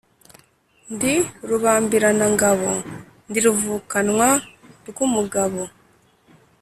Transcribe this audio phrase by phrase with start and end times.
[0.93, 1.13] Ndi
[1.49, 2.71] rubambiranangabo,
[3.29, 4.29] ndi ruvukanwa
[4.87, 5.61] rw'umugabo